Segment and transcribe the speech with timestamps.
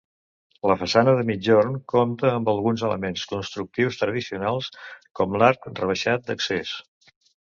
[0.69, 4.69] La façana de migjorn compta amb alguns elements constructius tradicionals,
[5.19, 6.75] com l'arc rebaixat d'accés.